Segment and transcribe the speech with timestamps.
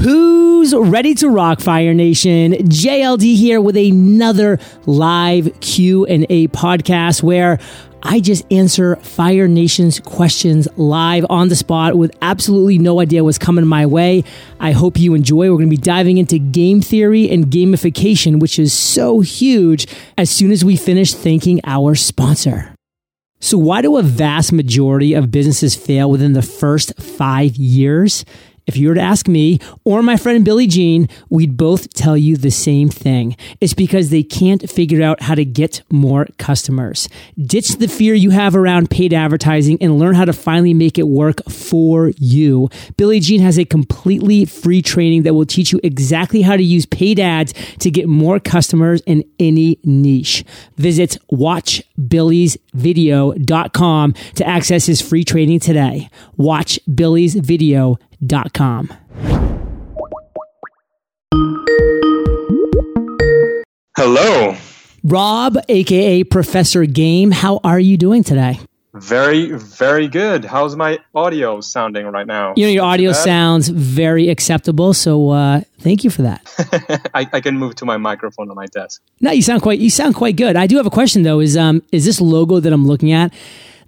[0.00, 2.52] Who's ready to rock Fire Nation?
[2.52, 7.58] JLD here with another live Q&A podcast where
[8.04, 13.38] I just answer Fire Nation's questions live on the spot with absolutely no idea what's
[13.38, 14.22] coming my way.
[14.60, 15.50] I hope you enjoy.
[15.50, 20.30] We're going to be diving into game theory and gamification, which is so huge as
[20.30, 22.72] soon as we finish thanking our sponsor.
[23.40, 28.24] So why do a vast majority of businesses fail within the first five years?
[28.68, 32.36] If you were to ask me or my friend Billy Gene, we'd both tell you
[32.36, 33.36] the same thing.
[33.60, 37.08] It's because they can't figure out how to get more customers.
[37.36, 41.08] Ditch the fear you have around paid advertising and learn how to finally make it
[41.08, 42.68] work for you.
[42.96, 46.84] Billy Gene has a completely free training that will teach you exactly how to use
[46.86, 50.44] paid ads to get more customers in any niche.
[50.76, 56.10] Visit watchbillysvideo.com to access his free training today.
[56.36, 58.07] Watch Watchbillysvideo.com
[58.52, 58.90] com.
[63.96, 64.56] Hello.
[65.04, 68.60] Rob, aka Professor Game, how are you doing today?
[68.94, 70.44] Very, very good.
[70.44, 72.54] How's my audio sounding right now?
[72.56, 74.94] You know, your audio sounds very acceptable.
[74.94, 77.10] So, uh, thank you for that.
[77.14, 79.02] I, I, can move to my microphone on my desk.
[79.20, 79.78] No, you sound quite.
[79.78, 80.56] You sound quite good.
[80.56, 81.40] I do have a question though.
[81.40, 83.32] Is um, is this logo that I'm looking at?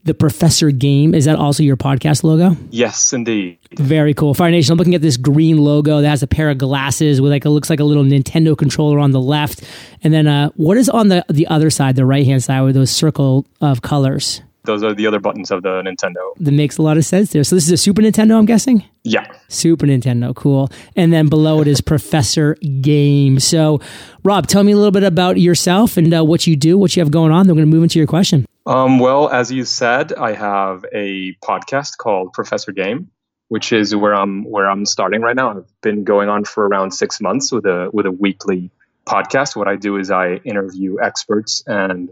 [0.05, 1.15] The Professor Game.
[1.15, 2.56] Is that also your podcast logo?
[2.70, 3.59] Yes, indeed.
[3.77, 4.34] Very cool.
[4.34, 7.31] Fire Nation, I'm looking at this green logo that has a pair of glasses with
[7.31, 9.62] like it looks like a little Nintendo controller on the left.
[10.03, 12.75] And then uh, what is on the the other side, the right hand side with
[12.75, 14.43] those circle of colors?
[14.65, 16.34] Those are the other buttons of the Nintendo.
[16.39, 17.43] That makes a lot of sense there.
[17.45, 18.84] So this is a Super Nintendo, I'm guessing?
[19.05, 19.25] Yeah.
[19.48, 20.71] Super Nintendo, cool.
[20.97, 23.41] And then below it is Professor Game.
[23.41, 23.81] So,
[24.23, 27.01] Rob, tell me a little bit about yourself and uh, what you do, what you
[27.01, 27.47] have going on.
[27.47, 28.45] Then we're going to move into your question.
[28.66, 33.11] Um, well, as you said, I have a podcast called Professor Game,
[33.48, 35.50] which is where I'm where I'm starting right now.
[35.50, 38.70] I've been going on for around six months with a with a weekly
[39.06, 39.56] podcast.
[39.56, 42.11] What I do is I interview experts and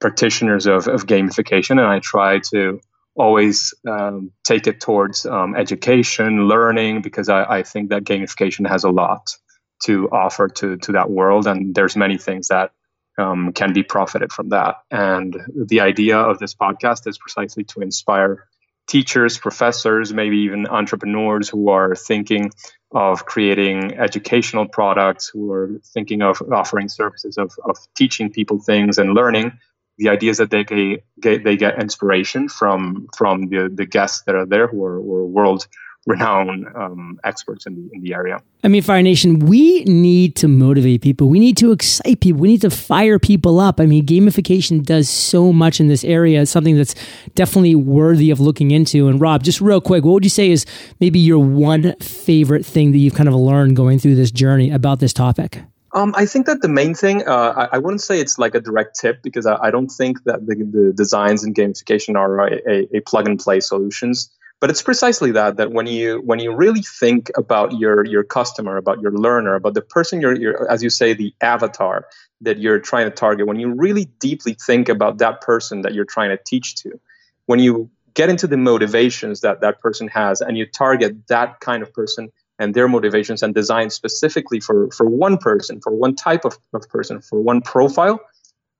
[0.00, 2.80] practitioners of, of gamification, and I try to
[3.16, 8.84] always um, take it towards um, education, learning, because I, I think that gamification has
[8.84, 9.36] a lot
[9.84, 12.70] to offer to to that world, and there's many things that
[13.18, 14.76] um, can be profited from that.
[14.90, 18.46] And the idea of this podcast is precisely to inspire
[18.86, 22.50] teachers, professors, maybe even entrepreneurs who are thinking
[22.92, 28.98] of creating educational products, who are thinking of offering services of, of teaching people things
[28.98, 29.52] and learning.
[29.98, 34.34] The idea is that they get, they get inspiration from from the, the guests that
[34.34, 35.68] are there who are, who are world
[36.06, 38.40] renowned um, experts in the, in the area.
[38.64, 41.28] I mean, Fire Nation, we need to motivate people.
[41.28, 42.40] We need to excite people.
[42.40, 43.80] We need to fire people up.
[43.80, 46.42] I mean, gamification does so much in this area.
[46.42, 46.94] It's something that's
[47.34, 49.08] definitely worthy of looking into.
[49.08, 50.64] And Rob, just real quick, what would you say is
[51.00, 55.00] maybe your one favorite thing that you've kind of learned going through this journey about
[55.00, 55.62] this topic?
[55.92, 58.60] Um, I think that the main thing, uh, I, I, wouldn't say it's like a
[58.60, 62.60] direct tip because I, I don't think that the, the, designs and gamification are a,
[62.64, 64.30] a, a plug and play solutions
[64.60, 68.76] but it's precisely that that when you when you really think about your your customer
[68.76, 72.06] about your learner about the person you're, you're as you say the avatar
[72.40, 76.04] that you're trying to target when you really deeply think about that person that you're
[76.04, 77.00] trying to teach to
[77.46, 81.82] when you get into the motivations that that person has and you target that kind
[81.82, 86.44] of person and their motivations and design specifically for for one person for one type
[86.44, 88.20] of, of person for one profile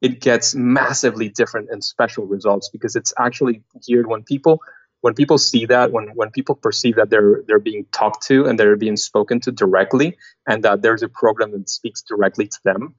[0.03, 4.63] it gets massively different and special results because it's actually geared when people
[5.01, 8.59] when people see that when when people perceive that they're they're being talked to and
[8.59, 10.17] they're being spoken to directly
[10.47, 12.95] and that there's a program that speaks directly to them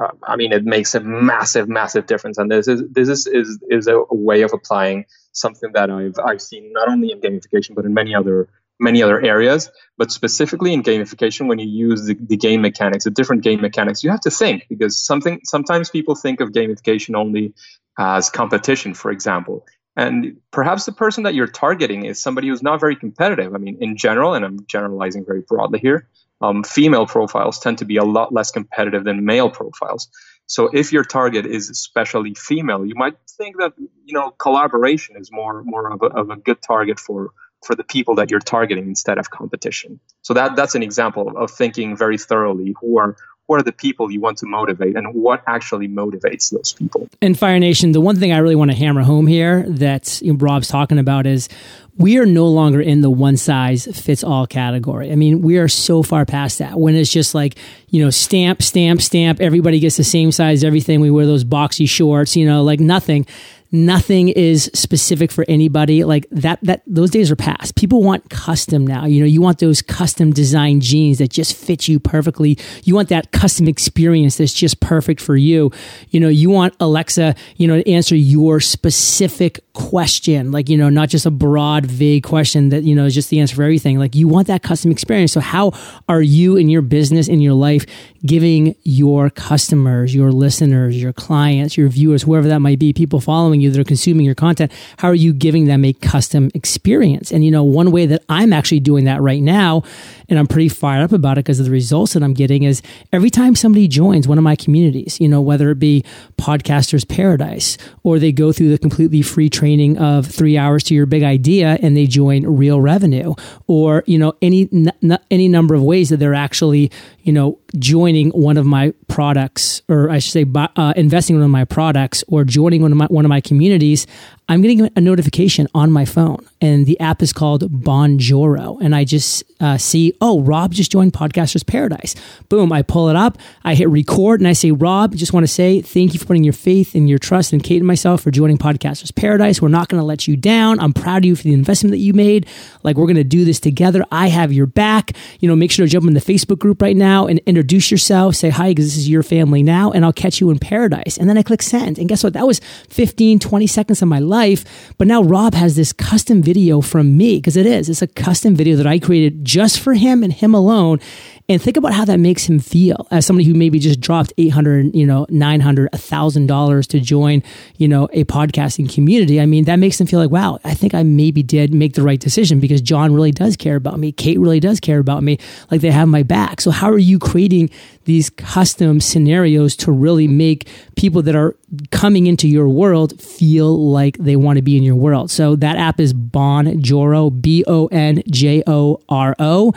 [0.00, 2.38] uh, i mean it makes a massive massive difference.
[2.38, 6.18] And this is this is is, is a, a, way of applying something that i've
[6.24, 8.48] i've seen not only in gamification but in many other
[8.80, 9.70] many other areas.
[9.96, 14.02] But specifically in gamification when you use the, the game mechanics the different game mechanics
[14.02, 17.54] you have to think because something sometimes people think of gamification only
[17.96, 19.64] as competition for example
[19.96, 23.54] and perhaps the person that you're targeting is somebody who's not very competitive.
[23.54, 26.08] I mean, in general, and I'm generalizing very broadly here,
[26.40, 30.08] um, female profiles tend to be a lot less competitive than male profiles.
[30.46, 33.72] So if your target is especially female, you might think that
[34.04, 37.30] you know collaboration is more more of a, of a good target for
[37.64, 40.00] for the people that you're targeting instead of competition.
[40.22, 44.10] So that that's an example of thinking very thoroughly who are who are the people
[44.10, 47.06] you want to motivate and what actually motivates those people.
[47.20, 50.68] And Fire Nation, the one thing I really want to hammer home here that Rob's
[50.68, 51.48] talking about is
[51.96, 55.12] we are no longer in the one size fits all category.
[55.12, 57.56] I mean, we are so far past that when it's just like,
[57.88, 61.00] you know, stamp, stamp, stamp, everybody gets the same size, everything.
[61.00, 63.26] We wear those boxy shorts, you know, like nothing
[63.74, 66.04] nothing is specific for anybody.
[66.04, 67.74] Like that, that those days are past.
[67.74, 69.04] People want custom now.
[69.04, 72.56] You know, you want those custom designed jeans that just fit you perfectly.
[72.84, 75.72] You want that custom experience that's just perfect for you.
[76.10, 80.88] You know, you want Alexa, you know, to answer your specific question, like, you know,
[80.88, 83.98] not just a broad, vague question that, you know, is just the answer for everything.
[83.98, 85.32] Like you want that custom experience.
[85.32, 85.72] So how
[86.08, 87.84] are you in your business, in your life,
[88.24, 93.60] giving your customers, your listeners, your clients, your viewers, whoever that might be, people following
[93.60, 97.32] you that are consuming your content, how are you giving them a custom experience?
[97.32, 99.82] And, you know, one way that I'm actually doing that right now,
[100.28, 102.80] and I'm pretty fired up about it because of the results that I'm getting is
[103.12, 106.04] every time somebody joins one of my communities, you know, whether it be
[106.38, 109.63] Podcasters Paradise or they go through the completely free training
[109.98, 113.34] of three hours to your big idea and they join real revenue.
[113.66, 116.90] Or, you know, any, n- any number of ways that they're actually,
[117.24, 121.46] you know, joining one of my products, or I should say, uh, investing in one
[121.46, 124.06] of my products, or joining one of my one of my communities,
[124.46, 129.04] I'm getting a notification on my phone, and the app is called Bonjoro, and I
[129.04, 132.14] just uh, see, oh, Rob just joined Podcasters Paradise.
[132.50, 132.70] Boom!
[132.70, 135.80] I pull it up, I hit record, and I say, Rob, just want to say
[135.80, 138.58] thank you for putting your faith and your trust in Kate and myself for joining
[138.58, 139.62] Podcasters Paradise.
[139.62, 140.78] We're not going to let you down.
[140.78, 142.46] I'm proud of you for the investment that you made.
[142.82, 144.04] Like we're going to do this together.
[144.12, 145.12] I have your back.
[145.40, 148.36] You know, make sure to jump in the Facebook group right now and introduce yourself.
[148.36, 151.16] Say hi because this is your family now, and I'll catch you in paradise.
[151.16, 152.34] And then I click send, and guess what?
[152.34, 154.94] That was 15, 20 seconds of my life life.
[154.98, 157.88] But now Rob has this custom video from me because it is.
[157.88, 161.00] It's a custom video that I created just for him and him alone.
[161.46, 164.96] And think about how that makes him feel as somebody who maybe just dropped 800,
[164.96, 167.42] you know, 900, $1,000 to join,
[167.76, 169.38] you know, a podcasting community.
[169.38, 172.02] I mean, that makes them feel like, wow, I think I maybe did make the
[172.02, 174.10] right decision because John really does care about me.
[174.10, 175.38] Kate really does care about me.
[175.70, 176.62] Like they have my back.
[176.62, 177.68] So how are you creating
[178.04, 181.56] these custom scenarios to really make people that are
[181.90, 185.30] coming into your world feel like they want to be in your world?
[185.30, 189.72] So that app is Bonjoro, B O N J O R O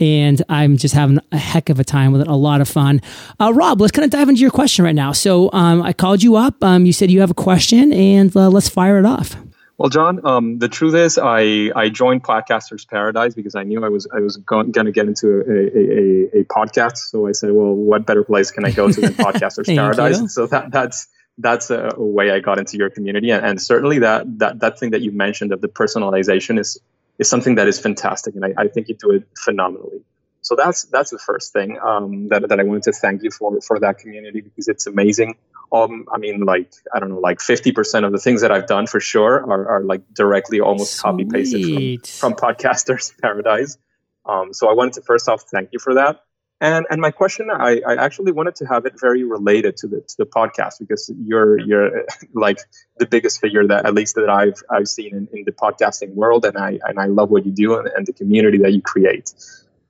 [0.00, 2.26] and I'm just having a heck of a time with it.
[2.26, 3.02] A lot of fun.
[3.38, 5.12] Uh, Rob, let's kind of dive into your question right now.
[5.12, 6.62] So um, I called you up.
[6.64, 9.36] Um, you said you have a question, and uh, let's fire it off.
[9.80, 13.88] Well, John, um, the truth is, I, I joined Podcasters Paradise because I knew I
[13.88, 16.98] was I was going, to get into a, a, a, podcast.
[16.98, 20.34] So I said, well, what better place can I go to than Podcasters Paradise?
[20.34, 24.00] So that that's that's a, a, way I got into your community, and, and certainly
[24.00, 26.78] that that that thing that you mentioned of the personalization is
[27.18, 30.02] is something that is fantastic, and I, I think you do it phenomenally.
[30.42, 33.58] So that's that's the first thing um, that that I wanted to thank you for
[33.62, 35.36] for that community because it's amazing.
[35.72, 38.66] Um, I mean, like I don't know, like fifty percent of the things that I've
[38.66, 43.78] done for sure are, are like directly almost copy pasted from, from Podcasters Paradise.
[44.26, 46.22] Um, so I wanted to first off thank you for that.
[46.60, 50.00] And and my question, I, I actually wanted to have it very related to the
[50.02, 52.58] to the podcast because you're you're like
[52.98, 56.44] the biggest figure that at least that I've I've seen in, in the podcasting world,
[56.44, 59.32] and I and I love what you do and, and the community that you create.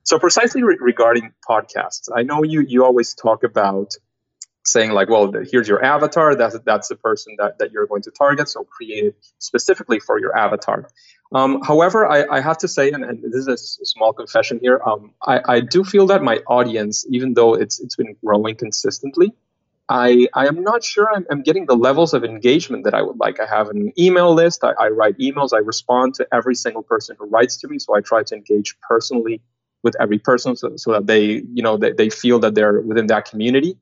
[0.03, 3.95] So precisely re- regarding podcasts, I know you you always talk about
[4.63, 6.35] saying like, well, here's your avatar.
[6.35, 8.49] That's that's the person that, that you're going to target.
[8.49, 10.87] So create it specifically for your avatar.
[11.33, 14.81] Um, however, I, I, have to say, and, and, this is a small confession here,
[14.85, 19.31] um, I, I, do feel that my audience, even though it's it's been growing consistently,
[19.87, 23.17] I, I am not sure I'm, I'm getting the levels of engagement that I would
[23.17, 23.39] like.
[23.39, 24.63] I have an email list.
[24.63, 25.53] I, I write emails.
[25.53, 27.79] I respond to every single person who writes to me.
[27.79, 29.41] So I try to engage personally
[29.83, 33.07] with every person so, so that they, you know, they, they feel that they're within
[33.07, 33.77] that community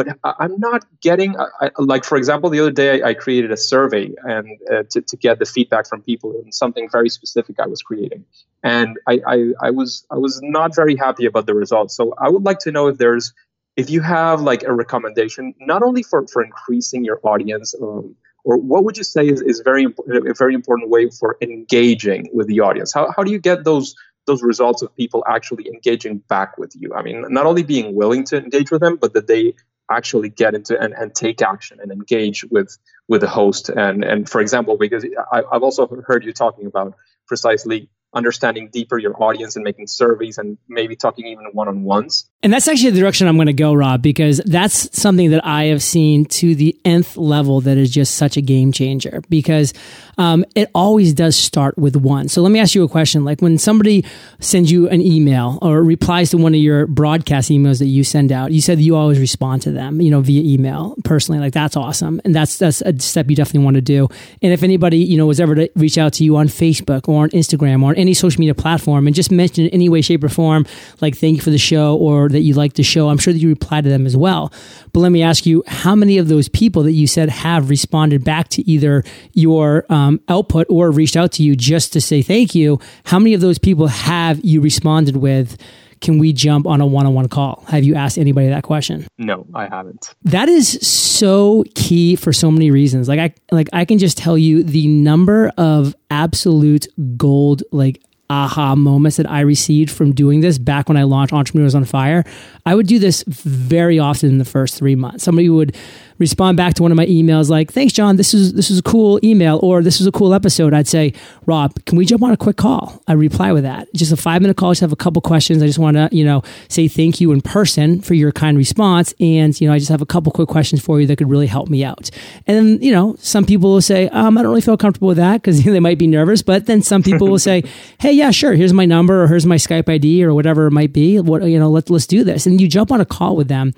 [0.00, 4.12] but I'm not getting I, like for example the other day I, created a survey
[4.22, 7.82] and uh, to, to get the feedback from people on something very specific I was
[7.82, 8.24] creating.
[8.62, 11.94] And I, I, I was I was not very happy about the results.
[11.94, 13.34] So I would like to know if there's
[13.76, 18.14] if you have like a recommendation not only for for increasing your audience um,
[18.44, 22.30] or what would you say is, is very important a very important way for engaging
[22.32, 22.94] with the audience?
[22.94, 23.94] How, how do you get those
[24.26, 26.94] those results of people actually engaging back with you.
[26.94, 29.54] I mean, not only being willing to engage with them, but that they
[29.90, 32.78] actually get into and, and take action and engage with
[33.08, 33.68] with the host.
[33.68, 36.94] And and for example because I, i've also heard you talking about
[37.26, 42.68] precisely understanding deeper your audience and making surveys and maybe talking even one-on-ones and that's
[42.68, 46.24] actually the direction i'm going to go rob because that's something that i have seen
[46.24, 49.72] to the nth level that is just such a game changer because
[50.20, 52.28] um, it always does start with one.
[52.28, 53.24] So let me ask you a question.
[53.24, 54.04] Like when somebody
[54.38, 58.30] sends you an email or replies to one of your broadcast emails that you send
[58.30, 61.40] out you said you always respond to them you know via email personally.
[61.40, 62.20] Like that's awesome.
[62.26, 64.08] And that's that's a step you definitely want to do.
[64.42, 67.22] And if anybody you know was ever to reach out to you on facebook or
[67.22, 70.22] on instagram or on any social media platform and just mention in any way, shape,
[70.22, 70.66] or form,
[71.00, 73.38] like thank you for the show or that you like the show, I'm sure that
[73.38, 74.52] you reply to them as well.
[74.92, 78.24] But let me ask you, how many of those people that you said have responded
[78.24, 82.54] back to either your um, output or reached out to you just to say thank
[82.54, 82.80] you?
[83.04, 85.56] How many of those people have you responded with?
[86.00, 87.62] Can we jump on a one-on-one call?
[87.68, 89.06] Have you asked anybody that question?
[89.18, 90.14] No, I haven't.
[90.22, 93.06] That is so key for so many reasons.
[93.06, 96.86] Like I like I can just tell you the number of absolute
[97.18, 101.74] gold like aha moments that I received from doing this back when I launched Entrepreneurs
[101.74, 102.24] on Fire.
[102.64, 105.24] I would do this very often in the first three months.
[105.24, 105.76] Somebody would
[106.20, 108.16] respond back to one of my emails like, "Thanks, John.
[108.16, 111.12] This is this is a cool email or this is a cool episode." I'd say,
[111.46, 113.92] "Rob, can we jump on a quick call?" I reply with that.
[113.94, 114.70] Just a five minute call.
[114.70, 115.62] Just have a couple questions.
[115.62, 119.14] I just want to you know say thank you in person for your kind response,
[119.18, 121.48] and you know I just have a couple quick questions for you that could really
[121.48, 122.10] help me out.
[122.46, 125.16] And then you know some people will say, um, "I don't really feel comfortable with
[125.16, 126.42] that" because they might be nervous.
[126.42, 127.64] But then some people will say,
[127.98, 128.52] "Hey, yeah, sure.
[128.52, 131.18] Here's my number or here's my Skype ID or whatever it might be.
[131.18, 133.72] What you know, let's let's do this." And you jump on a call with them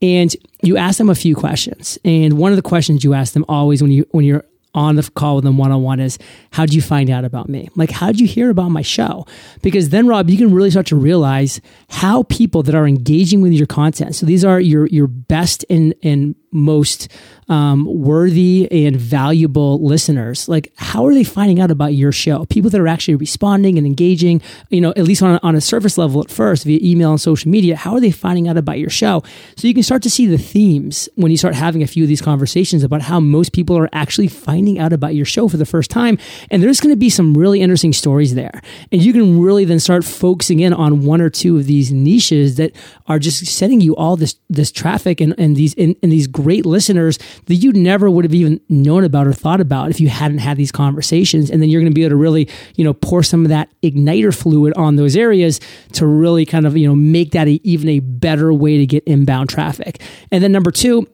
[0.00, 1.98] and you ask them a few questions.
[2.04, 5.10] And one of the questions you ask them always when you when you're on the
[5.14, 6.18] call with them one on one is
[6.52, 7.68] how did you find out about me?
[7.74, 9.26] Like how did you hear about my show?
[9.62, 13.52] Because then Rob, you can really start to realize how people that are engaging with
[13.52, 14.14] your content.
[14.14, 17.08] So these are your your best and and most
[17.48, 20.48] um, worthy and valuable listeners?
[20.48, 22.44] Like how are they finding out about your show?
[22.46, 24.40] People that are actually responding and engaging
[24.70, 27.20] you know at least on a, on a surface level at first via email and
[27.20, 29.22] social media how are they finding out about your show?
[29.56, 32.08] So you can start to see the themes when you start having a few of
[32.08, 35.66] these conversations about how most people are actually finding out about your show for the
[35.66, 36.18] first time.
[36.50, 38.60] And there's going to be some really interesting stories there.
[38.92, 42.56] And you can really then start focusing in on one or two of these niches
[42.56, 42.72] that
[43.06, 46.64] are just sending you all this this traffic and, and these and, and these great
[46.64, 50.38] listeners that you never would have even known about or thought about if you hadn't
[50.38, 51.50] had these conversations.
[51.50, 53.68] And then you're going to be able to really, you know, pour some of that
[53.82, 55.60] igniter fluid on those areas
[55.94, 59.02] to really kind of, you know, make that a, even a better way to get
[59.04, 60.00] inbound traffic.
[60.30, 61.08] And then number two,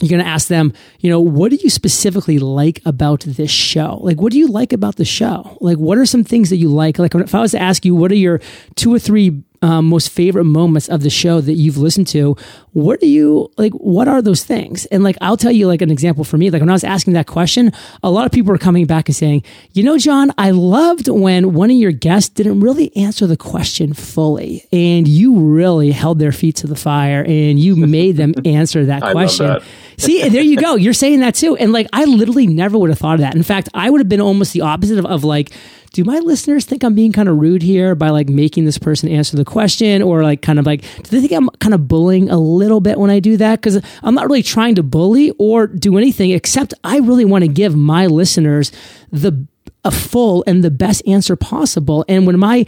[0.00, 3.98] you're going to ask them, you know, what do you specifically like about this show?
[4.00, 5.56] Like, what do you like about the show?
[5.60, 6.98] Like, what are some things that you like?
[6.98, 8.40] Like, if I was to ask you, what are your
[8.76, 12.36] two or three um, most favorite moments of the show that you've listened to
[12.72, 14.86] what do you like what are those things?
[14.86, 16.50] And like i'll tell you like an example for me.
[16.50, 17.72] Like when i was asking that question
[18.02, 21.54] a lot of people were coming back and saying you know john i loved when
[21.54, 26.32] one of your guests didn't really answer the question fully and you really held their
[26.32, 29.46] feet to the fire and you made them answer that question.
[29.46, 29.62] that.
[29.98, 30.76] See there you go.
[30.76, 31.56] You're saying that too.
[31.56, 33.34] And like i literally never would have thought of that.
[33.34, 35.52] In fact i would have been almost the opposite of, of like
[35.92, 39.08] do my listeners think I'm being kind of rude here by like making this person
[39.08, 40.02] answer the question?
[40.02, 42.98] Or like kind of like, do they think I'm kind of bullying a little bit
[42.98, 43.60] when I do that?
[43.60, 47.48] Because I'm not really trying to bully or do anything except I really want to
[47.48, 48.72] give my listeners
[49.10, 49.32] the
[49.84, 52.04] a full and the best answer possible.
[52.08, 52.66] And when my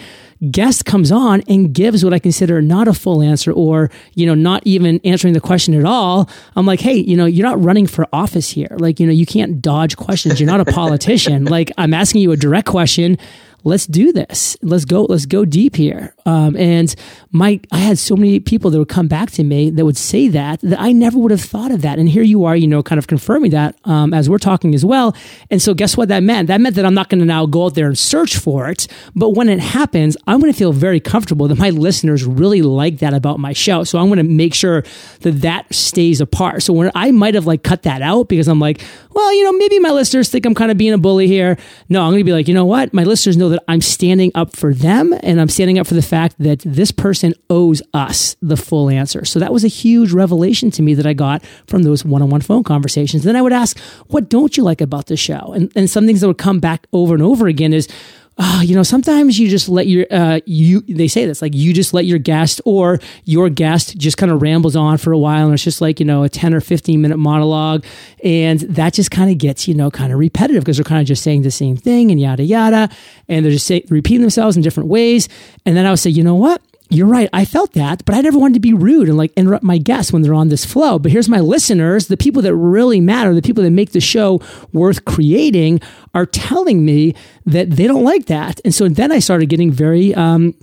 [0.50, 4.34] guest comes on and gives what I consider not a full answer or, you know,
[4.34, 7.86] not even answering the question at all, I'm like, hey, you know, you're not running
[7.86, 8.76] for office here.
[8.78, 10.40] Like, you know, you can't dodge questions.
[10.40, 11.44] You're not a politician.
[11.46, 13.18] like, I'm asking you a direct question
[13.64, 14.56] let's do this.
[14.62, 15.02] Let's go.
[15.04, 16.14] Let's go deep here.
[16.26, 16.94] Um, and
[17.32, 20.28] my, I had so many people that would come back to me that would say
[20.28, 21.98] that that I never would have thought of that.
[21.98, 24.84] And here you are, you know, kind of confirming that um, as we're talking as
[24.84, 25.14] well.
[25.50, 26.48] And so, guess what that meant?
[26.48, 28.86] That meant that I'm not going to now go out there and search for it.
[29.14, 32.98] But when it happens, I'm going to feel very comfortable that my listeners really like
[32.98, 33.84] that about my show.
[33.84, 34.82] So I'm going to make sure
[35.20, 36.62] that that stays apart.
[36.62, 38.80] So when I might have like cut that out because I'm like,
[39.12, 41.58] well, you know, maybe my listeners think I'm kind of being a bully here.
[41.88, 42.94] No, I'm going to be like, you know what?
[42.94, 46.02] My listeners know that I'm standing up for them and I'm standing up for the
[46.02, 49.24] fact that this person owes us the full answer.
[49.24, 52.30] So that was a huge revelation to me that I got from those one on
[52.30, 53.24] one phone conversations.
[53.24, 53.78] Then I would ask,
[54.08, 55.52] what don't you like about the show?
[55.54, 57.88] And, and some things that would come back over and over again is,
[58.42, 61.72] oh, you know, sometimes you just let your uh, you they say this like you
[61.72, 65.44] just let your guest or your guest just kind of rambles on for a while
[65.44, 67.84] and it's just like you know a ten or fifteen minute monologue
[68.24, 71.06] and that just kind of gets you know kind of repetitive because they're kind of
[71.06, 72.88] just saying the same thing and yada yada
[73.28, 75.28] and they're just say, repeating themselves in different ways.
[75.66, 77.28] And then I would say you know what you're right.
[77.32, 80.12] I felt that, but I never wanted to be rude and like interrupt my guests
[80.12, 80.98] when they're on this flow.
[80.98, 84.40] But here's my listeners, the people that really matter, the people that make the show
[84.72, 85.80] worth creating
[86.14, 87.14] are telling me
[87.46, 88.60] that they don't like that.
[88.64, 90.54] And so then I started getting very, um,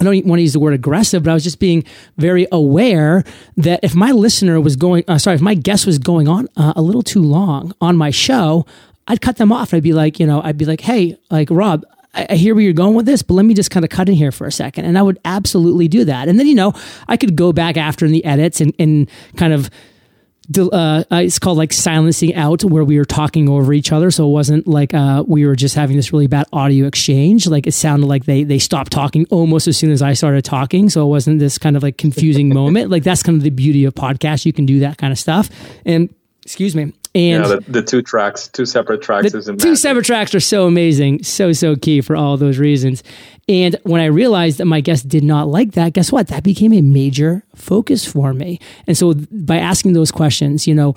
[0.00, 1.84] I don't want to use the word aggressive, but I was just being
[2.16, 3.22] very aware
[3.58, 6.72] that if my listener was going, uh, sorry, if my guest was going on uh,
[6.74, 8.64] a little too long on my show,
[9.08, 9.72] I'd cut them off.
[9.72, 11.84] I'd be like, you know, I'd be like, hey, like Rob,
[12.16, 14.14] I, hear where you're going with this, but let me just kind of cut in
[14.14, 14.86] here for a second.
[14.86, 16.28] And I would absolutely do that.
[16.28, 16.72] And then, you know,
[17.08, 19.70] I could go back after in the edits and, and kind of
[20.58, 24.32] uh, it's called like silencing out where we were talking over each other so it
[24.32, 28.06] wasn't like uh, we were just having this really bad audio exchange like it sounded
[28.06, 31.38] like they they stopped talking almost as soon as i started talking so it wasn't
[31.38, 34.52] this kind of like confusing moment like that's kind of the beauty of podcasts you
[34.52, 35.50] can do that kind of stuff
[35.84, 39.56] and excuse me and yeah, the, the, two tracks, two separate tracks is amazing.
[39.56, 41.22] Two separate tracks are so amazing.
[41.22, 43.02] So, so key for all those reasons.
[43.48, 46.28] And when I realized that my guest did not like that, guess what?
[46.28, 48.60] That became a major focus for me.
[48.86, 50.94] And so by asking those questions, you know,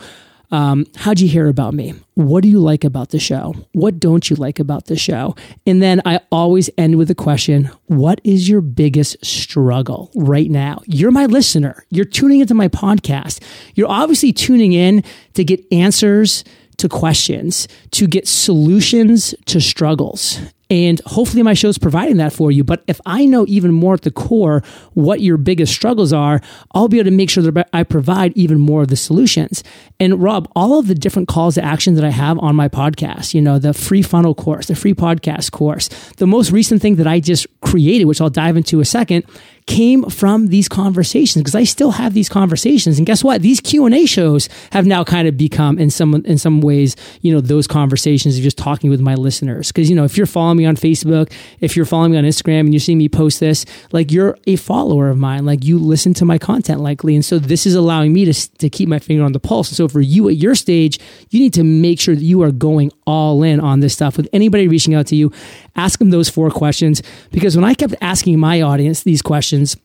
[0.51, 1.93] um, how'd you hear about me?
[2.15, 3.53] What do you like about the show?
[3.73, 5.35] What don't you like about the show?
[5.65, 10.81] And then I always end with a question What is your biggest struggle right now?
[10.85, 11.85] You're my listener.
[11.89, 13.43] You're tuning into my podcast.
[13.75, 15.03] You're obviously tuning in
[15.35, 16.43] to get answers
[16.77, 20.39] to questions, to get solutions to struggles.
[20.71, 22.63] And hopefully, my show is providing that for you.
[22.63, 24.61] But if I know even more at the core
[24.93, 26.41] what your biggest struggles are,
[26.73, 29.63] I'll be able to make sure that I provide even more of the solutions.
[29.99, 33.33] And Rob, all of the different calls to action that I have on my podcast,
[33.33, 37.07] you know, the free funnel course, the free podcast course, the most recent thing that
[37.07, 39.25] I just created, which I'll dive into a second,
[39.69, 42.97] came from these conversations because I still have these conversations.
[42.97, 43.43] And guess what?
[43.43, 46.95] These Q and A shows have now kind of become in some in some ways,
[47.21, 49.67] you know, those conversations of just talking with my listeners.
[49.67, 52.61] Because you know, if you're following me on Facebook, if you're following me on Instagram,
[52.61, 56.13] and you're seeing me post this, like you're a follower of mine, like you listen
[56.15, 59.23] to my content likely, and so this is allowing me to to keep my finger
[59.23, 59.69] on the pulse.
[59.69, 60.99] And so for you at your stage,
[61.29, 64.17] you need to make sure that you are going all in on this stuff.
[64.17, 65.31] With anybody reaching out to you,
[65.75, 67.01] ask them those four questions
[67.31, 69.75] because when I kept asking my audience these questions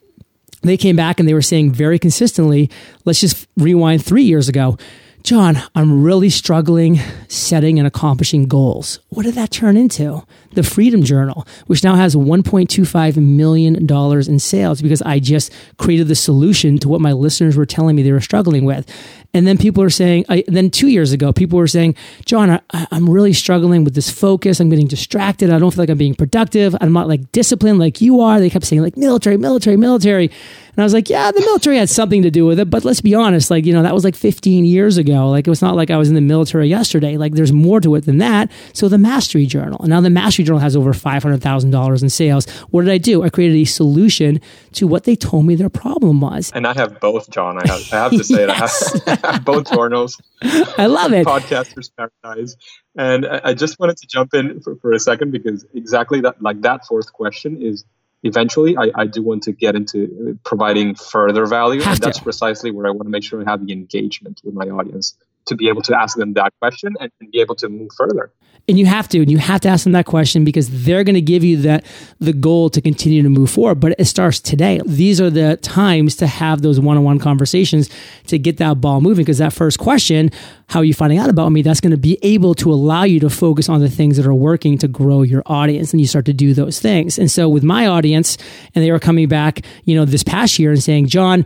[0.64, 2.70] they came back and they were saying very consistently,
[3.04, 4.78] let's just rewind three years ago.
[5.24, 9.00] John, I'm really struggling setting and accomplishing goals.
[9.08, 10.22] What did that turn into?
[10.52, 16.14] The Freedom Journal, which now has $1.25 million in sales because I just created the
[16.14, 18.86] solution to what my listeners were telling me they were struggling with.
[19.34, 22.60] And then people are saying, I, then two years ago, people were saying, John, I,
[22.90, 24.60] I'm really struggling with this focus.
[24.60, 25.50] I'm getting distracted.
[25.50, 26.74] I don't feel like I'm being productive.
[26.80, 28.38] I'm not like disciplined like you are.
[28.38, 30.30] They kept saying like military, military, military.
[30.76, 32.68] And I was like, yeah, the military had something to do with it.
[32.68, 35.30] But let's be honest, like, you know, that was like 15 years ago.
[35.30, 37.16] Like, it was not like I was in the military yesterday.
[37.16, 38.50] Like, there's more to it than that.
[38.72, 39.78] So, the Mastery Journal.
[39.80, 42.50] And now the Mastery Journal has over $500,000 in sales.
[42.70, 43.22] What did I do?
[43.22, 44.40] I created a solution
[44.72, 46.50] to what they told me their problem was.
[46.52, 47.56] And I have both, John.
[47.58, 48.50] I have, I have to say it.
[49.24, 50.20] I I both journals.
[50.42, 51.26] I love it.
[51.26, 52.56] Podcasters Paradise.
[52.96, 56.60] And I just wanted to jump in for, for a second because exactly that, like
[56.62, 57.84] that fourth question is
[58.22, 61.80] eventually I, I do want to get into providing further value.
[61.80, 62.06] Have and to.
[62.06, 65.16] that's precisely where I want to make sure I have the engagement with my audience
[65.46, 68.32] to be able to ask them that question and, and be able to move further.
[68.66, 71.16] And you have to, and you have to ask them that question because they're going
[71.16, 71.84] to give you that
[72.18, 73.78] the goal to continue to move forward.
[73.78, 74.80] But it starts today.
[74.86, 77.90] These are the times to have those one-on-one conversations
[78.28, 79.22] to get that ball moving.
[79.22, 80.30] Because that first question,
[80.68, 81.60] how are you finding out about me?
[81.60, 84.32] That's going to be able to allow you to focus on the things that are
[84.32, 87.18] working to grow your audience, and you start to do those things.
[87.18, 88.38] And so with my audience,
[88.74, 91.44] and they were coming back, you know, this past year and saying, John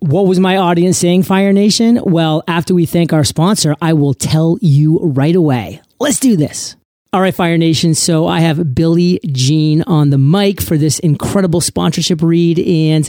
[0.00, 1.98] what was my audience saying, Fire Nation?
[2.04, 5.80] Well, after we thank our sponsor, I will tell you right away.
[6.04, 6.76] Let's do this.
[7.12, 7.94] All right, Fire Nation.
[7.94, 12.58] So I have Billy Gene on the mic for this incredible sponsorship read.
[12.58, 13.08] And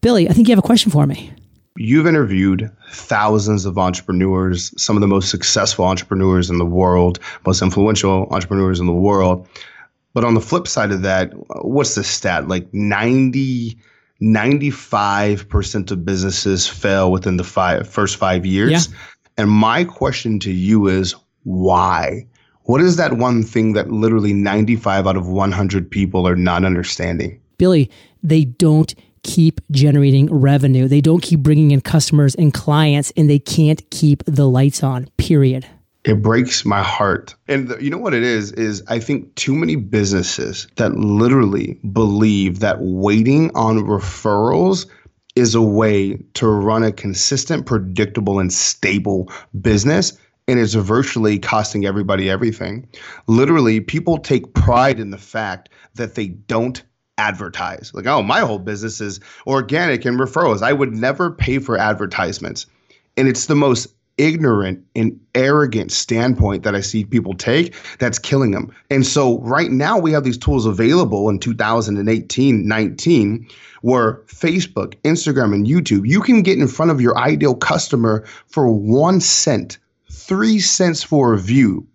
[0.00, 1.32] Billy, I think you have a question for me.
[1.76, 7.62] You've interviewed thousands of entrepreneurs, some of the most successful entrepreneurs in the world, most
[7.62, 9.48] influential entrepreneurs in the world.
[10.14, 11.32] But on the flip side of that,
[11.64, 12.48] what's the stat?
[12.48, 13.78] Like 90
[14.22, 18.70] 95% of businesses fail within the five, first five years.
[18.70, 18.96] Yeah.
[19.38, 22.26] And my question to you is why?
[22.70, 27.40] What is that one thing that literally 95 out of 100 people are not understanding?
[27.58, 27.90] Billy,
[28.22, 30.86] they don't keep generating revenue.
[30.86, 35.08] They don't keep bringing in customers and clients, and they can't keep the lights on,
[35.16, 35.66] period
[36.04, 37.34] it breaks my heart.
[37.46, 41.78] And the, you know what it is is I think too many businesses that literally
[41.92, 44.86] believe that waiting on referrals
[45.36, 49.30] is a way to run a consistent, predictable and stable
[49.60, 50.16] business
[50.50, 52.88] and it's virtually costing everybody everything.
[53.26, 56.82] Literally, people take pride in the fact that they don't
[57.18, 57.92] advertise.
[57.94, 60.62] Like, oh, my whole business is organic and referrals.
[60.62, 62.66] I would never pay for advertisements.
[63.16, 68.50] And it's the most ignorant and arrogant standpoint that I see people take that's killing
[68.50, 68.70] them.
[68.90, 73.48] And so right now we have these tools available in 2018, 19
[73.82, 78.70] where Facebook, Instagram and YouTube, you can get in front of your ideal customer for
[78.70, 79.78] 1 cent,
[80.10, 81.86] 3 cents for a view.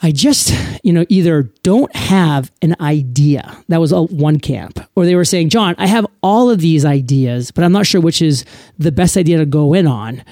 [0.00, 0.52] I just,
[0.84, 3.56] you know, either don't have an idea.
[3.68, 4.80] That was a one camp.
[4.94, 8.00] Or they were saying, John, I have all of these ideas, but I'm not sure
[8.00, 8.44] which is
[8.78, 10.22] the best idea to go in on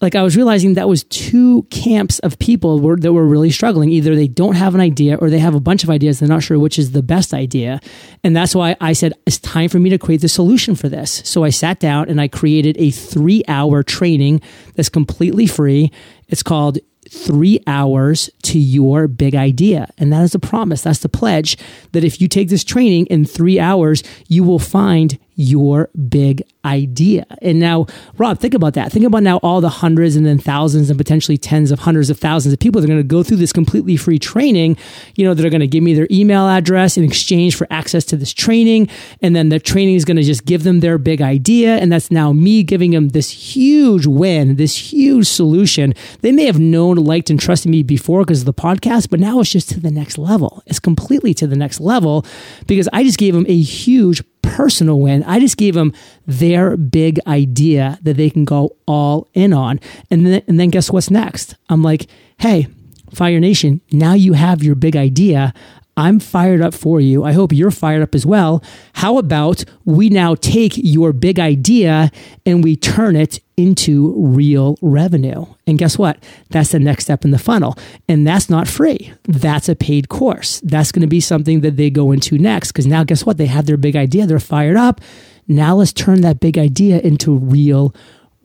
[0.00, 3.90] like I was realizing that was two camps of people were, that were really struggling.
[3.90, 6.20] Either they don't have an idea or they have a bunch of ideas.
[6.20, 7.80] They're not sure which is the best idea.
[8.22, 11.22] And that's why I said, it's time for me to create the solution for this.
[11.24, 14.40] So I sat down and I created a three hour training
[14.76, 15.90] that's completely free.
[16.28, 16.78] It's called
[17.10, 19.90] three hours to your big idea.
[19.98, 20.82] And that is a promise.
[20.82, 21.56] That's the pledge
[21.92, 27.24] that if you take this training in three hours, you will find your big idea.
[27.40, 27.86] And now,
[28.18, 28.90] Rob, think about that.
[28.90, 32.18] Think about now all the hundreds and then thousands and potentially tens of hundreds of
[32.18, 34.76] thousands of people that are going to go through this completely free training,
[35.14, 38.04] you know, that are going to give me their email address in exchange for access
[38.06, 38.88] to this training.
[39.22, 41.76] And then the training is going to just give them their big idea.
[41.76, 45.94] And that's now me giving them this huge win, this huge solution.
[46.20, 49.38] They may have known, liked, and trusted me before because of the podcast, but now
[49.38, 50.64] it's just to the next level.
[50.66, 52.26] It's completely to the next level
[52.66, 54.24] because I just gave them a huge
[54.56, 55.22] personal win.
[55.24, 55.92] I just gave them
[56.26, 59.80] their big idea that they can go all in on.
[60.10, 61.54] And then, and then guess what's next?
[61.68, 62.06] I'm like,
[62.38, 62.68] hey,
[63.12, 65.54] Fire Nation, now you have your big idea.
[65.98, 67.24] I'm fired up for you.
[67.24, 68.62] I hope you're fired up as well.
[68.92, 72.12] How about we now take your big idea
[72.46, 75.44] and we turn it into real revenue?
[75.66, 76.22] And guess what?
[76.50, 77.76] That's the next step in the funnel.
[78.08, 79.12] And that's not free.
[79.24, 80.60] That's a paid course.
[80.60, 83.36] That's going to be something that they go into next because now, guess what?
[83.36, 85.00] They have their big idea, they're fired up.
[85.48, 87.92] Now let's turn that big idea into real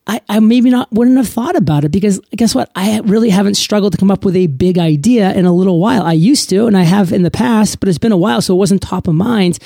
[0.08, 2.72] I, I, maybe not wouldn't have thought about it because guess what?
[2.76, 6.04] I really haven't struggled to come up with a big idea in a little while.
[6.04, 8.56] I used to, and I have in the past, but it's been a while, so
[8.56, 9.60] it wasn't top of mind.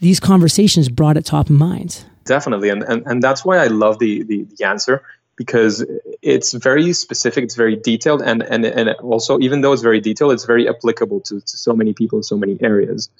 [0.00, 2.04] These conversations brought it top of mind.
[2.24, 5.02] Definitely, and and, and that's why I love the, the the answer
[5.36, 5.84] because
[6.22, 10.32] it's very specific, it's very detailed, and and and also even though it's very detailed,
[10.32, 13.10] it's very applicable to, to so many people in so many areas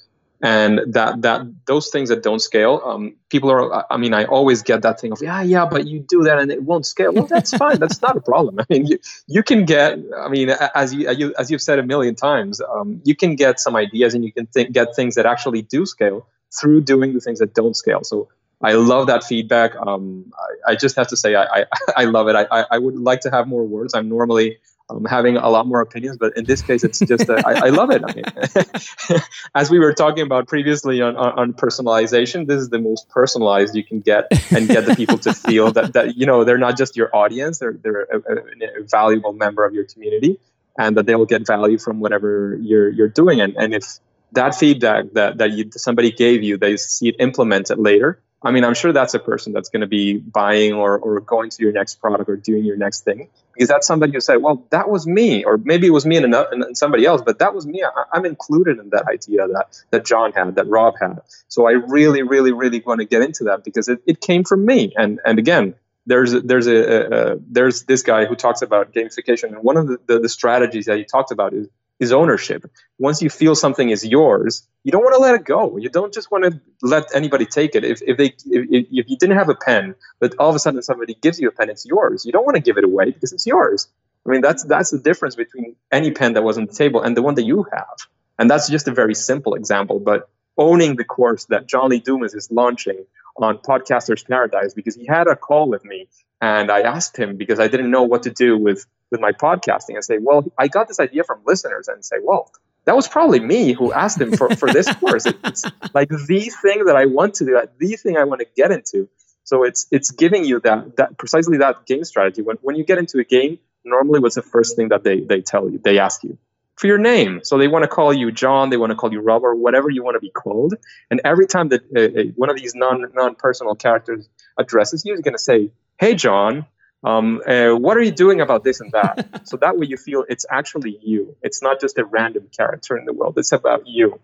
[0.43, 4.61] and that that those things that don't scale um, people are i mean i always
[4.61, 7.27] get that thing of yeah yeah but you do that and it won't scale well
[7.27, 10.93] that's fine that's not a problem i mean you, you can get i mean as
[10.93, 14.31] you, as you've said a million times um, you can get some ideas and you
[14.33, 16.25] can get things that actually do scale
[16.59, 18.03] through doing the things that don't scale.
[18.03, 18.29] So
[18.61, 19.75] I love that feedback.
[19.75, 21.65] Um, I, I, just have to say I, I,
[21.97, 22.35] I love it.
[22.35, 23.93] I, I would like to have more words.
[23.93, 24.59] I'm normally
[24.91, 27.69] um, having a lot more opinions, but in this case, it's just a, I, I
[27.69, 28.03] love it.
[28.05, 29.21] I mean,
[29.55, 33.75] as we were talking about previously on, on, on, personalization, this is the most personalized
[33.75, 36.77] you can get and get the people to feel that, that you know they're not
[36.77, 40.39] just your audience; they're they're a, a, a valuable member of your community,
[40.77, 43.41] and that they will get value from whatever you're you're doing.
[43.41, 43.99] And and if
[44.33, 48.63] that feedback that that you, somebody gave you, they see it implemented later I mean,
[48.63, 51.71] I'm sure that's a person that's going to be buying or, or going to your
[51.71, 55.05] next product or doing your next thing because that's somebody who said, well, that was
[55.05, 57.83] me, or maybe it was me and, another, and somebody else, but that was me.
[57.83, 61.21] I, am included in that idea that that John had, that Rob had.
[61.49, 64.65] So I really, really, really want to get into that because it, it came from
[64.65, 64.93] me.
[64.95, 65.75] And and again,
[66.07, 70.19] there's there's a, there's this guy who talks about gamification, and one of the, the,
[70.19, 71.67] the strategies that he talked about is
[72.01, 72.69] is ownership.
[72.97, 75.77] Once you feel something is yours, you don't want to let it go.
[75.77, 77.83] You don't just want to let anybody take it.
[77.85, 80.81] If, if they if, if you didn't have a pen, but all of a sudden
[80.81, 82.25] somebody gives you a pen, it's yours.
[82.25, 83.87] You don't want to give it away because it's yours.
[84.25, 87.15] I mean, that's that's the difference between any pen that was on the table and
[87.15, 87.97] the one that you have.
[88.39, 89.99] And that's just a very simple example.
[89.99, 93.05] But owning the course that John Lee Dumas is launching
[93.37, 96.07] on Podcasters Paradise because he had a call with me
[96.41, 99.95] and I asked him because I didn't know what to do with with my podcasting
[99.95, 102.51] and say, well, I got this idea from listeners and say, well,
[102.85, 105.25] that was probably me who asked him for, for this course.
[105.25, 106.17] It's like the
[106.61, 109.09] thing that I want to do, the thing I want to get into.
[109.43, 112.41] So it's it's giving you that that precisely that game strategy.
[112.41, 115.41] When when you get into a game, normally what's the first thing that they, they
[115.41, 115.79] tell you?
[115.83, 116.37] They ask you
[116.75, 117.41] for your name.
[117.43, 119.89] So they want to call you John, they want to call you Rob, or whatever
[119.89, 120.75] you want to be called.
[121.09, 125.13] And every time that uh, uh one of these non non personal characters addresses you,
[125.13, 126.65] he's going to say, "Hey, John."
[127.03, 129.41] Um, uh, what are you doing about this and that?
[129.47, 131.35] so that way you feel it's actually you.
[131.41, 133.37] It's not just a random character in the world.
[133.37, 134.19] It's about you.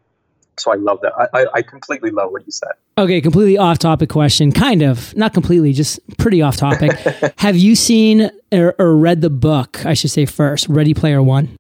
[0.60, 1.14] So I love that.
[1.16, 2.72] I, I, I completely love what you said.
[2.98, 4.52] Okay, completely off topic question.
[4.52, 6.92] Kind of, not completely, just pretty off topic.
[7.38, 9.86] Have you seen or, or, read the book?
[9.86, 11.56] I should say first, Ready Player One.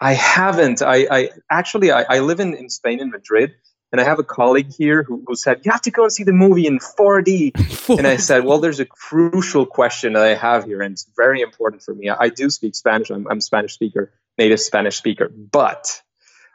[0.00, 0.80] I haven't.
[0.80, 3.52] I, I actually I, I live in, in Spain in Madrid,
[3.92, 6.24] and I have a colleague here who, who said, You have to go and see
[6.24, 7.52] the movie in 4D.
[7.52, 7.98] 4D.
[7.98, 11.40] And I said, Well, there's a crucial question that I have here, and it's very
[11.40, 12.08] important for me.
[12.08, 15.28] I, I do speak Spanish, I'm, I'm a Spanish speaker, native Spanish speaker.
[15.28, 16.00] But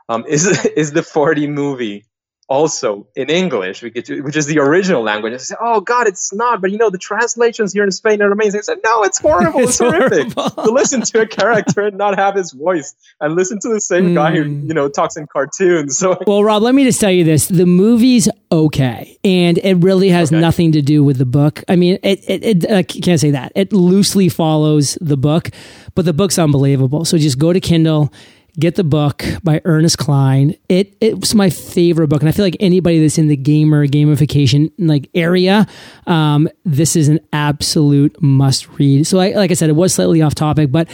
[0.07, 2.05] um, is, is the 4D movie
[2.47, 5.33] also in English, which is the original language.
[5.33, 8.31] I said, "Oh God, it's not." But you know, the translations here in Spain are
[8.31, 8.59] amazing.
[8.59, 9.61] I said, "No, it's horrible.
[9.61, 10.63] It's, it's horrific horrible.
[10.63, 14.09] to listen to a character and not have his voice, and listen to the same
[14.09, 14.15] mm.
[14.15, 14.67] guy who hmm.
[14.67, 17.65] you know talks in cartoons." So, well, Rob, let me just tell you this: the
[17.65, 20.39] movie's okay, and it really has okay.
[20.39, 21.63] nothing to do with the book.
[21.67, 25.49] I mean, it, it, it I can't say that it loosely follows the book,
[25.95, 27.05] but the book's unbelievable.
[27.05, 28.13] So just go to Kindle
[28.59, 30.55] get the book by Ernest Cline.
[30.69, 34.71] It it's my favorite book, and I feel like anybody that's in the gamer gamification
[34.77, 35.67] like area,
[36.07, 39.07] um, this is an absolute must read.
[39.07, 40.89] So, I, like I said, it was slightly off topic, but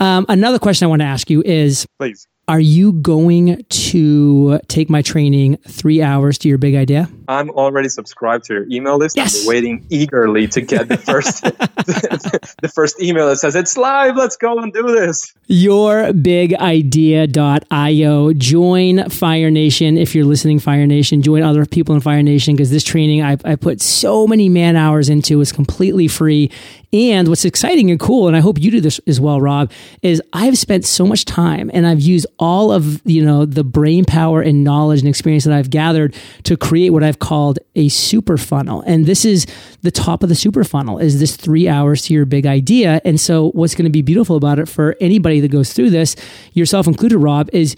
[0.00, 4.90] um, another question I want to ask you is, please are you going to take
[4.90, 7.08] my training three hours to your big idea?
[7.26, 9.16] I'm already subscribed to your email list.
[9.16, 9.42] Yes.
[9.42, 14.16] I'm waiting eagerly to get the first the first email that says it's live.
[14.16, 15.32] Let's go and do this.
[15.48, 18.32] Yourbigidea.io.
[18.34, 20.58] Join Fire Nation if you're listening.
[20.58, 21.22] Fire Nation.
[21.22, 24.76] Join other people in Fire Nation because this training I, I put so many man
[24.76, 26.50] hours into is completely free.
[26.94, 30.22] And what's exciting and cool, and I hope you do this as well, Rob, is
[30.32, 34.40] I've spent so much time and I've used all of you know the brain power
[34.40, 38.82] and knowledge and experience that I've gathered to create what I've called a super funnel.
[38.86, 39.44] And this is
[39.82, 43.00] the top of the super funnel is this three hours to your big idea.
[43.04, 46.14] And so what's going to be beautiful about it for anybody that goes through this,
[46.52, 47.74] yourself included, Rob, is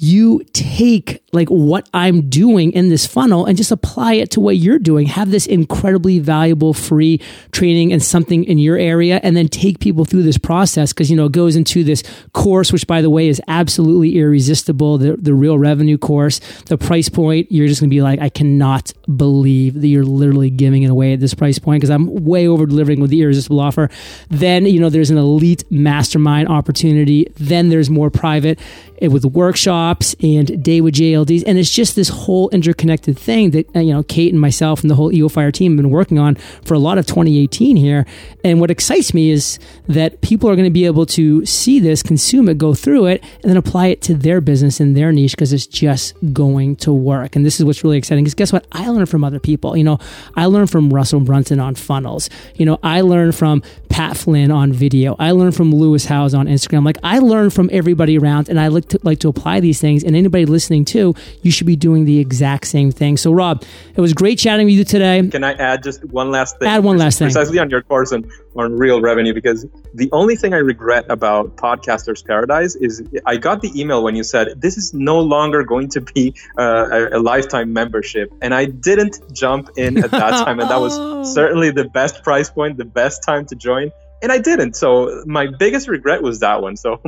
[0.00, 4.56] you take like what I'm doing in this funnel and just apply it to what
[4.56, 5.08] you're doing.
[5.08, 10.04] Have this incredibly valuable free training and something in your area and then take people
[10.04, 13.26] through this process because you know it goes into this course which by the way
[13.26, 16.38] is absolutely irresistible the the real revenue course.
[16.66, 20.48] The price point you're just going to be like I cannot believe that you're literally
[20.48, 23.58] giving it away at this price point because I'm way over delivering with the irresistible
[23.58, 23.90] offer.
[24.28, 27.26] Then you know there's an elite mastermind opportunity.
[27.34, 28.60] Then there's more private
[29.02, 29.87] eh, with workshops
[30.22, 31.44] and day with JLDs.
[31.46, 34.90] And it's just this whole interconnected thing that, uh, you know, Kate and myself and
[34.90, 38.06] the whole EO Fire team have been working on for a lot of 2018 here.
[38.44, 42.02] And what excites me is that people are going to be able to see this,
[42.02, 45.32] consume it, go through it, and then apply it to their business and their niche
[45.32, 47.36] because it's just going to work.
[47.36, 48.66] And this is what's really exciting because guess what?
[48.72, 49.76] I learn from other people.
[49.76, 49.98] You know,
[50.36, 52.30] I learned from Russell Brunson on funnels.
[52.54, 55.16] You know, I learned from Pat Flynn on video.
[55.18, 56.84] I learned from Lewis Howes on Instagram.
[56.84, 59.90] Like I learned from everybody around and I like to, like to apply these these
[59.90, 60.04] things.
[60.04, 63.16] And anybody listening too, you should be doing the exact same thing.
[63.16, 63.64] So, Rob,
[63.94, 65.26] it was great chatting with you today.
[65.28, 66.68] Can I add just one last thing?
[66.68, 67.26] Add one last thing.
[67.26, 71.56] Precisely on your course on, on real revenue, because the only thing I regret about
[71.56, 75.88] Podcasters Paradise is I got the email when you said this is no longer going
[75.90, 78.32] to be uh, a, a lifetime membership.
[78.42, 80.60] And I didn't jump in at that time.
[80.60, 83.90] And that was certainly the best price point, the best time to join.
[84.20, 84.74] And I didn't.
[84.74, 86.76] So my biggest regret was that one.
[86.76, 87.00] So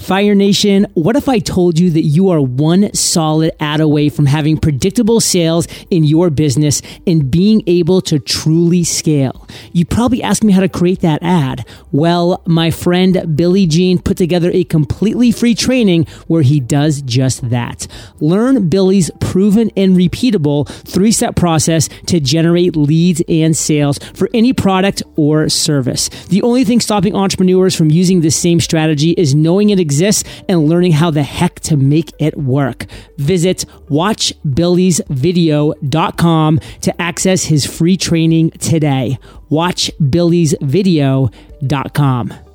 [0.00, 4.26] Fire Nation, what if I told you that you are one solid ad away from
[4.26, 9.46] having predictable sales in your business and being able to truly scale?
[9.72, 11.66] You probably asked me how to create that ad.
[11.92, 17.50] Well, my friend Billy Gene put together a completely free training where he does just
[17.50, 17.86] that.
[18.20, 24.54] Learn Billy's proven and repeatable three step process to generate leads and sales for any
[24.54, 26.08] product or service.
[26.26, 30.68] The only thing stopping entrepreneurs from using this same strategy is knowing it exists and
[30.68, 32.86] learning how the heck to make it work.
[33.18, 39.18] Visit watchbillysvideo.com to access his free training today.
[39.50, 42.49] Watchbillysvideo.com.